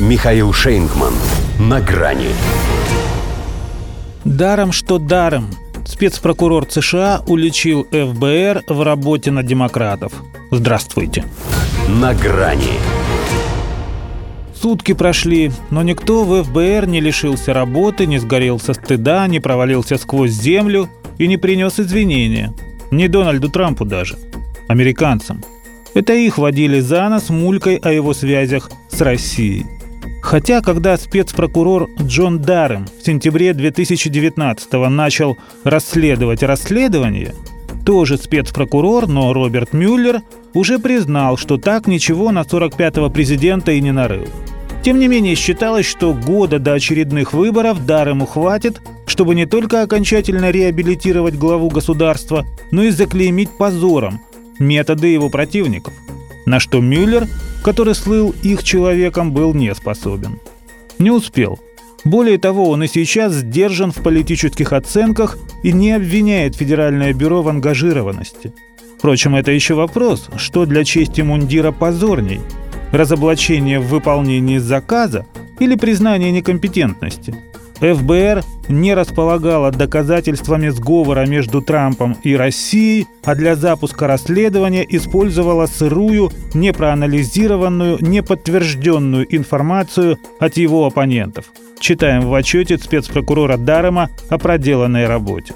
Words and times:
Михаил 0.00 0.52
Шейнгман. 0.52 1.14
На 1.60 1.80
грани. 1.80 2.30
Даром, 4.24 4.72
что 4.72 4.98
даром. 4.98 5.50
Спецпрокурор 5.86 6.66
США 6.68 7.22
уличил 7.28 7.84
ФБР 7.84 8.64
в 8.66 8.82
работе 8.82 9.30
на 9.30 9.44
демократов. 9.44 10.12
Здравствуйте. 10.50 11.24
На 11.88 12.12
грани. 12.12 12.72
Сутки 14.60 14.94
прошли, 14.94 15.52
но 15.70 15.84
никто 15.84 16.24
в 16.24 16.42
ФБР 16.42 16.86
не 16.88 17.00
лишился 17.00 17.54
работы, 17.54 18.06
не 18.06 18.18
сгорел 18.18 18.58
со 18.58 18.74
стыда, 18.74 19.28
не 19.28 19.38
провалился 19.38 19.96
сквозь 19.96 20.32
землю 20.32 20.88
и 21.18 21.28
не 21.28 21.36
принес 21.36 21.78
извинения. 21.78 22.52
Не 22.90 23.06
Дональду 23.06 23.48
Трампу 23.48 23.84
даже. 23.84 24.18
Американцам. 24.66 25.44
Это 25.94 26.14
их 26.14 26.38
водили 26.38 26.80
за 26.80 27.08
нос 27.08 27.28
мулькой 27.28 27.76
о 27.76 27.92
его 27.92 28.12
связях 28.12 28.72
с 28.90 29.00
Россией. 29.00 29.66
Хотя, 30.24 30.62
когда 30.62 30.96
спецпрокурор 30.96 31.90
Джон 32.00 32.38
Даррем 32.40 32.86
в 32.86 33.04
сентябре 33.04 33.52
2019 33.52 34.72
начал 34.88 35.36
расследовать 35.64 36.42
расследование, 36.42 37.34
тоже 37.84 38.16
спецпрокурор, 38.16 39.06
но 39.06 39.34
Роберт 39.34 39.74
Мюллер 39.74 40.22
уже 40.54 40.78
признал, 40.78 41.36
что 41.36 41.58
так 41.58 41.86
ничего 41.86 42.32
на 42.32 42.40
45-го 42.40 43.10
президента 43.10 43.72
и 43.72 43.82
не 43.82 43.92
нарыл. 43.92 44.26
Тем 44.82 44.98
не 44.98 45.08
менее, 45.08 45.34
считалось, 45.34 45.84
что 45.84 46.14
года 46.14 46.58
до 46.58 46.72
очередных 46.72 47.34
выборов 47.34 47.84
Дарему 47.84 48.24
хватит, 48.24 48.80
чтобы 49.06 49.34
не 49.34 49.44
только 49.44 49.82
окончательно 49.82 50.50
реабилитировать 50.50 51.34
главу 51.34 51.68
государства, 51.68 52.46
но 52.70 52.82
и 52.82 52.90
заклеймить 52.90 53.50
позором 53.58 54.22
методы 54.58 55.08
его 55.08 55.28
противников– 55.28 55.92
на 56.46 56.60
что 56.60 56.80
Мюллер, 56.80 57.26
который 57.64 57.94
слыл 57.94 58.34
их 58.42 58.62
человеком, 58.62 59.32
был 59.32 59.54
не 59.54 59.74
способен. 59.74 60.38
Не 60.98 61.10
успел. 61.10 61.58
Более 62.04 62.36
того, 62.38 62.68
он 62.68 62.82
и 62.82 62.86
сейчас 62.86 63.32
сдержан 63.32 63.90
в 63.90 64.02
политических 64.02 64.74
оценках 64.74 65.38
и 65.62 65.72
не 65.72 65.92
обвиняет 65.92 66.54
Федеральное 66.54 67.14
бюро 67.14 67.40
в 67.40 67.48
ангажированности. 67.48 68.52
Впрочем, 68.98 69.34
это 69.34 69.50
еще 69.50 69.74
вопрос, 69.74 70.28
что 70.36 70.66
для 70.66 70.84
чести 70.84 71.22
мундира 71.22 71.72
позорней– 71.72 72.42
разоблачение 72.92 73.80
в 73.80 73.88
выполнении 73.88 74.58
заказа 74.58 75.26
или 75.58 75.74
признание 75.74 76.30
некомпетентности– 76.30 77.34
ФБР 77.80 78.44
не 78.68 78.94
располагала 78.94 79.70
доказательствами 79.70 80.68
сговора 80.68 81.26
между 81.26 81.60
Трампом 81.60 82.16
и 82.22 82.34
Россией, 82.34 83.06
а 83.24 83.34
для 83.34 83.56
запуска 83.56 84.06
расследования 84.06 84.86
использовала 84.88 85.66
сырую, 85.66 86.30
непроанализированную, 86.54 87.98
неподтвержденную 88.00 89.26
информацию 89.34 90.18
от 90.38 90.56
его 90.56 90.86
оппонентов. 90.86 91.46
Читаем 91.78 92.22
в 92.22 92.34
отчете 92.34 92.78
спецпрокурора 92.78 93.56
Дарема 93.56 94.08
о 94.30 94.38
проделанной 94.38 95.06
работе. 95.06 95.54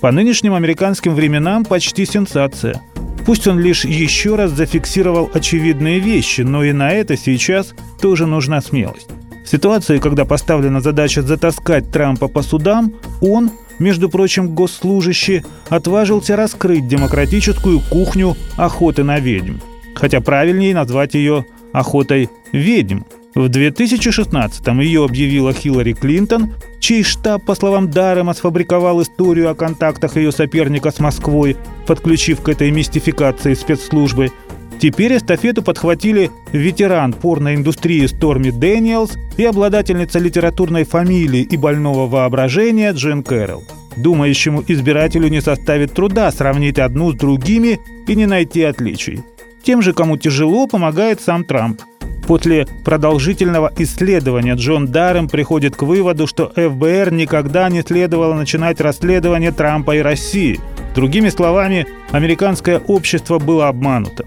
По 0.00 0.10
нынешним 0.10 0.54
американским 0.54 1.14
временам 1.14 1.64
почти 1.64 2.04
сенсация. 2.04 2.82
Пусть 3.26 3.46
он 3.46 3.58
лишь 3.58 3.84
еще 3.84 4.34
раз 4.34 4.50
зафиксировал 4.50 5.30
очевидные 5.32 6.00
вещи, 6.00 6.40
но 6.40 6.64
и 6.64 6.72
на 6.72 6.90
это 6.90 7.16
сейчас 7.16 7.74
тоже 8.00 8.26
нужна 8.26 8.60
смелость 8.60 9.08
ситуации, 9.44 9.98
когда 9.98 10.24
поставлена 10.24 10.80
задача 10.80 11.22
затаскать 11.22 11.90
Трампа 11.90 12.28
по 12.28 12.42
судам, 12.42 12.94
он, 13.20 13.50
между 13.78 14.08
прочим, 14.08 14.54
госслужащий, 14.54 15.42
отважился 15.68 16.36
раскрыть 16.36 16.88
демократическую 16.88 17.80
кухню 17.80 18.36
охоты 18.56 19.04
на 19.04 19.18
ведьм. 19.18 19.58
Хотя 19.94 20.20
правильнее 20.20 20.74
назвать 20.74 21.14
ее 21.14 21.44
охотой 21.72 22.30
ведьм. 22.52 23.00
В 23.34 23.46
2016-м 23.46 24.80
ее 24.80 25.04
объявила 25.04 25.52
Хиллари 25.52 25.92
Клинтон, 25.92 26.54
чей 26.80 27.04
штаб, 27.04 27.44
по 27.44 27.54
словам 27.54 27.88
Дарема, 27.88 28.34
сфабриковал 28.34 29.02
историю 29.02 29.50
о 29.50 29.54
контактах 29.54 30.16
ее 30.16 30.32
соперника 30.32 30.90
с 30.90 30.98
Москвой, 30.98 31.56
подключив 31.86 32.40
к 32.40 32.48
этой 32.48 32.70
мистификации 32.70 33.54
спецслужбы– 33.54 34.32
Теперь 34.80 35.18
эстафету 35.18 35.62
подхватили 35.62 36.30
ветеран 36.52 37.12
порноиндустрии 37.12 38.06
Сторми 38.06 38.50
Дэниелс 38.50 39.18
и 39.36 39.44
обладательница 39.44 40.18
литературной 40.18 40.84
фамилии 40.84 41.42
и 41.42 41.56
больного 41.58 42.06
воображения 42.06 42.92
Джин 42.92 43.22
Кэрролл. 43.22 43.62
Думающему 43.96 44.64
избирателю 44.66 45.28
не 45.28 45.42
составит 45.42 45.92
труда 45.92 46.32
сравнить 46.32 46.78
одну 46.78 47.12
с 47.12 47.14
другими 47.14 47.78
и 48.06 48.14
не 48.14 48.24
найти 48.24 48.62
отличий. 48.62 49.20
Тем 49.62 49.82
же, 49.82 49.92
кому 49.92 50.16
тяжело, 50.16 50.66
помогает 50.66 51.20
сам 51.20 51.44
Трамп. 51.44 51.82
После 52.26 52.66
продолжительного 52.82 53.70
исследования 53.76 54.54
Джон 54.54 54.86
Даррем 54.86 55.28
приходит 55.28 55.76
к 55.76 55.82
выводу, 55.82 56.26
что 56.26 56.52
ФБР 56.56 57.12
никогда 57.12 57.68
не 57.68 57.82
следовало 57.82 58.32
начинать 58.32 58.80
расследование 58.80 59.52
Трампа 59.52 59.96
и 59.96 59.98
России. 59.98 60.58
Другими 60.94 61.28
словами, 61.28 61.86
американское 62.12 62.78
общество 62.78 63.38
было 63.38 63.68
обмануто. 63.68 64.24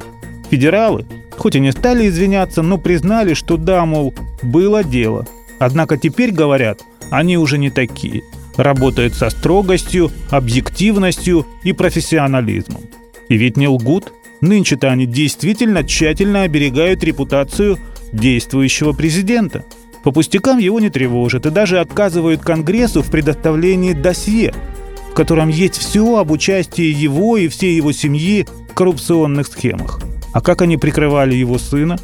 Федералы, 0.54 1.08
хоть 1.36 1.56
и 1.56 1.60
не 1.60 1.72
стали 1.72 2.08
извиняться, 2.08 2.62
но 2.62 2.78
признали, 2.78 3.34
что 3.34 3.58
да, 3.58 3.88
мол, 3.88 4.14
было 4.44 4.84
дело. 4.84 5.26
Однако 5.58 5.98
теперь 5.98 6.32
говорят, 6.32 6.82
они 7.10 7.40
уже 7.40 7.58
не 7.58 7.72
такие. 7.72 8.22
Работают 8.56 9.16
со 9.16 9.32
строгостью, 9.32 10.12
объективностью 10.30 11.48
и 11.64 11.74
профессионализмом. 11.74 12.82
И 13.30 13.36
ведь 13.36 13.58
не 13.58 13.68
лгут. 13.68 14.14
Нынче-то 14.42 14.92
они 14.92 15.08
действительно 15.08 15.84
тщательно 15.84 16.44
оберегают 16.44 17.04
репутацию 17.04 17.80
действующего 18.12 18.94
президента. 18.94 19.66
По 20.04 20.12
пустякам 20.12 20.60
его 20.60 20.80
не 20.80 20.92
тревожат 20.92 21.48
и 21.48 21.50
даже 21.50 21.80
отказывают 21.80 22.42
Конгрессу 22.42 23.02
в 23.02 23.10
предоставлении 23.10 23.94
досье, 23.94 24.54
в 25.10 25.16
котором 25.16 25.50
есть 25.50 25.78
все 25.78 26.18
об 26.18 26.30
участии 26.30 26.94
его 26.94 27.38
и 27.38 27.48
всей 27.48 27.76
его 27.76 27.92
семьи 27.92 28.46
в 28.70 28.76
коррупционных 28.76 29.48
схемах. 29.48 30.03
А 30.34 30.42
как 30.42 30.62
они 30.62 30.78
прикрывали 30.78 31.36
его 31.36 31.58
сына 31.58 31.98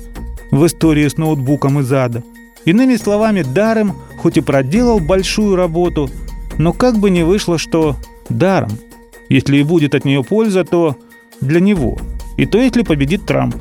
в 0.51 0.65
истории 0.65 1.07
с 1.07 1.17
ноутбуком 1.17 1.79
из 1.79 1.91
ада? 1.91 2.23
Иными 2.65 2.95
словами, 2.95 3.41
даром, 3.41 3.95
хоть 4.17 4.37
и 4.37 4.41
проделал 4.41 4.99
большую 4.99 5.55
работу, 5.55 6.09
но 6.57 6.73
как 6.73 6.99
бы 6.99 7.09
не 7.09 7.23
вышло, 7.23 7.57
что 7.57 7.95
даром. 8.29 8.71
Если 9.29 9.57
и 9.57 9.63
будет 9.63 9.95
от 9.95 10.05
нее 10.05 10.23
польза, 10.23 10.63
то 10.63 10.95
для 11.41 11.59
него. 11.59 11.97
И 12.37 12.45
то, 12.45 12.59
если 12.59 12.83
победит 12.83 13.25
Трамп. 13.25 13.55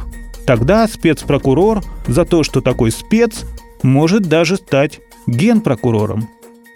Тогда 0.46 0.86
спецпрокурор 0.88 1.82
за 2.06 2.24
то, 2.24 2.42
что 2.42 2.60
такой 2.60 2.90
спец, 2.90 3.44
может 3.82 4.22
даже 4.22 4.56
стать 4.56 5.00
генпрокурором. 5.26 6.28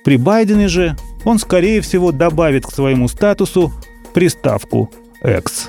При 0.05 0.17
Байдене 0.17 0.69
же 0.69 0.97
он, 1.25 1.39
скорее 1.39 1.81
всего, 1.81 2.13
добавит 2.13 2.67
к 2.67 2.73
своему 2.73 3.09
статусу 3.09 3.73
приставку 4.13 4.91
«экс». 5.23 5.69